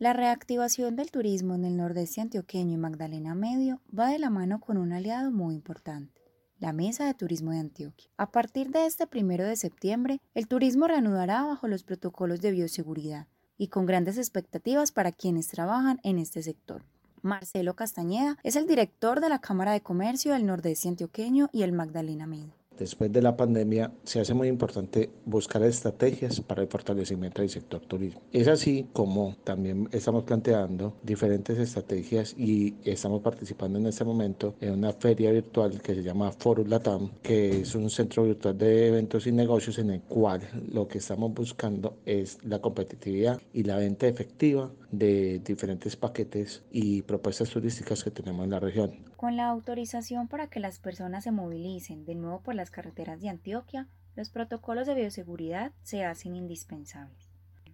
[0.00, 4.60] La reactivación del turismo en el nordeste antioqueño y Magdalena Medio va de la mano
[4.60, 6.22] con un aliado muy importante,
[6.60, 8.08] la Mesa de Turismo de Antioquia.
[8.16, 13.26] A partir de este primero de septiembre, el turismo reanudará bajo los protocolos de bioseguridad
[13.56, 16.84] y con grandes expectativas para quienes trabajan en este sector.
[17.20, 21.72] Marcelo Castañeda es el director de la Cámara de Comercio del Nordeste Antioqueño y el
[21.72, 27.42] Magdalena Medio después de la pandemia, se hace muy importante buscar estrategias para el fortalecimiento
[27.42, 28.20] del sector turismo.
[28.32, 34.72] Es así como también estamos planteando diferentes estrategias y estamos participando en este momento en
[34.72, 39.26] una feria virtual que se llama Forum Latam, que es un centro virtual de eventos
[39.26, 40.40] y negocios en el cual
[40.72, 47.02] lo que estamos buscando es la competitividad y la venta efectiva de diferentes paquetes y
[47.02, 48.92] propuestas turísticas que tenemos en la región.
[49.18, 53.28] Con la autorización para que las personas se movilicen de nuevo por las carreteras de
[53.28, 57.28] Antioquia, los protocolos de bioseguridad se hacen indispensables.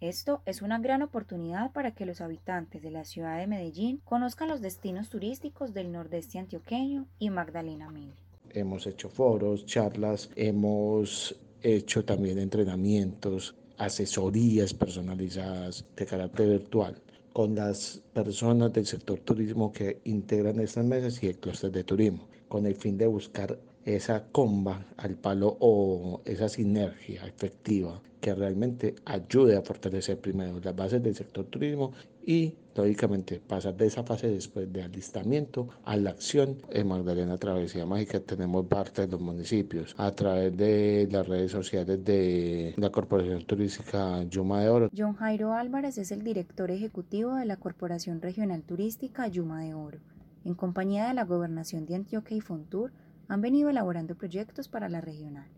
[0.00, 4.48] Esto es una gran oportunidad para que los habitantes de la ciudad de Medellín conozcan
[4.48, 8.14] los destinos turísticos del nordeste antioqueño y Magdalena Medio.
[8.48, 17.02] Hemos hecho foros, charlas, hemos hecho también entrenamientos asesorías personalizadas de carácter virtual
[17.36, 22.26] con las personas del sector turismo que integran estas mesas y el clúster de turismo,
[22.48, 28.96] con el fin de buscar esa comba al palo o esa sinergia efectiva que realmente
[29.04, 31.92] ayude a fortalecer primero las bases del sector turismo
[32.24, 36.58] y lógicamente pasar de esa fase después de alistamiento a la acción.
[36.70, 42.04] En Magdalena Travesía Mágica tenemos parte de los municipios a través de las redes sociales
[42.04, 44.90] de la Corporación Turística Yuma de Oro.
[44.96, 49.98] John Jairo Álvarez es el director ejecutivo de la Corporación Regional Turística Yuma de Oro.
[50.44, 52.92] En compañía de la Gobernación de Antioquia y Fontur,
[53.28, 55.48] han venido elaborando proyectos para la regional,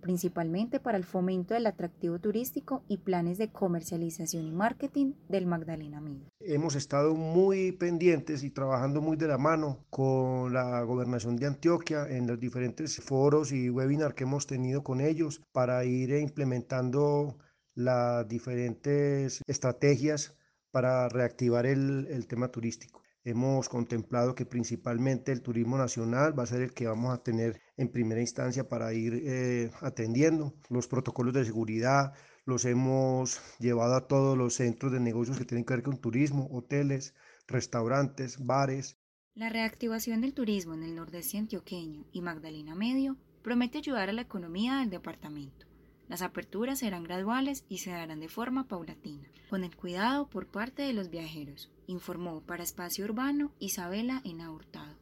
[0.00, 6.00] principalmente para el fomento del atractivo turístico y planes de comercialización y marketing del Magdalena
[6.00, 6.28] Medio.
[6.40, 12.06] Hemos estado muy pendientes y trabajando muy de la mano con la gobernación de Antioquia
[12.08, 17.38] en los diferentes foros y webinars que hemos tenido con ellos para ir implementando
[17.74, 20.34] las diferentes estrategias
[20.70, 23.02] para reactivar el, el tema turístico.
[23.28, 27.60] Hemos contemplado que principalmente el turismo nacional va a ser el que vamos a tener
[27.76, 30.54] en primera instancia para ir eh, atendiendo.
[30.70, 32.14] Los protocolos de seguridad
[32.46, 36.48] los hemos llevado a todos los centros de negocios que tienen que ver con turismo,
[36.50, 37.14] hoteles,
[37.46, 38.96] restaurantes, bares.
[39.34, 44.22] La reactivación del turismo en el nordeste antioqueño y Magdalena Medio promete ayudar a la
[44.22, 45.66] economía del departamento.
[46.08, 50.82] Las aperturas serán graduales y se darán de forma paulatina, con el cuidado por parte
[50.82, 54.87] de los viajeros, informó para Espacio Urbano Isabela Ena Hurtado.